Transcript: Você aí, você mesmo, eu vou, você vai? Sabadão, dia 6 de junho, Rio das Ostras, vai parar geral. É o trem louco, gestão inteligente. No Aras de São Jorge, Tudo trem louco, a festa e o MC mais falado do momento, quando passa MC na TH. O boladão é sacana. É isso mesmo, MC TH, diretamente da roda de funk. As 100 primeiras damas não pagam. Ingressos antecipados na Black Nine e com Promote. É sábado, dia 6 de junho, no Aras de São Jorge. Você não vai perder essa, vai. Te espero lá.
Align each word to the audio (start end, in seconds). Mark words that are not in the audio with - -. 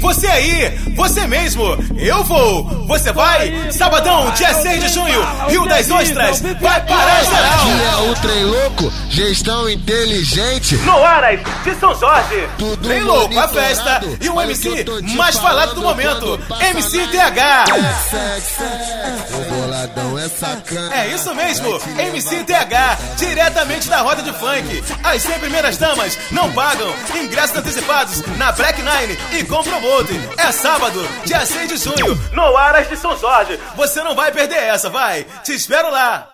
Você 0.00 0.26
aí, 0.26 0.78
você 0.94 1.26
mesmo, 1.26 1.64
eu 1.96 2.24
vou, 2.24 2.64
você 2.86 3.12
vai? 3.12 3.70
Sabadão, 3.72 4.30
dia 4.32 4.54
6 4.54 4.80
de 4.80 4.88
junho, 4.88 5.20
Rio 5.48 5.66
das 5.66 5.90
Ostras, 5.90 6.40
vai 6.40 6.80
parar 6.86 7.24
geral. 7.24 7.47
É 8.08 8.10
o 8.10 8.14
trem 8.14 8.42
louco, 8.42 8.90
gestão 9.10 9.68
inteligente. 9.68 10.76
No 10.76 11.04
Aras 11.04 11.40
de 11.62 11.74
São 11.74 11.94
Jorge, 11.94 12.48
Tudo 12.56 12.82
trem 12.82 13.02
louco, 13.02 13.38
a 13.38 13.46
festa 13.48 14.00
e 14.18 14.30
o 14.30 14.40
MC 14.40 14.86
mais 15.14 15.36
falado 15.36 15.74
do 15.74 15.82
momento, 15.82 16.20
quando 16.20 16.48
passa 16.48 16.64
MC 16.68 16.96
na 17.04 17.06
TH. 17.08 17.64
O 19.30 19.54
boladão 19.54 20.18
é 20.18 20.26
sacana. 20.26 20.94
É 20.94 21.08
isso 21.08 21.34
mesmo, 21.34 21.78
MC 21.98 22.44
TH, 22.44 22.98
diretamente 23.18 23.90
da 23.90 24.00
roda 24.00 24.22
de 24.22 24.32
funk. 24.32 24.82
As 25.04 25.20
100 25.20 25.40
primeiras 25.40 25.76
damas 25.76 26.18
não 26.30 26.50
pagam. 26.52 26.90
Ingressos 27.14 27.58
antecipados 27.58 28.22
na 28.38 28.52
Black 28.52 28.80
Nine 28.80 29.18
e 29.38 29.44
com 29.44 29.62
Promote. 29.62 30.18
É 30.38 30.50
sábado, 30.50 31.06
dia 31.26 31.44
6 31.44 31.68
de 31.68 31.76
junho, 31.76 32.18
no 32.32 32.56
Aras 32.56 32.88
de 32.88 32.96
São 32.96 33.18
Jorge. 33.18 33.60
Você 33.76 34.02
não 34.02 34.14
vai 34.14 34.32
perder 34.32 34.62
essa, 34.62 34.88
vai. 34.88 35.26
Te 35.44 35.52
espero 35.52 35.90
lá. 35.90 36.26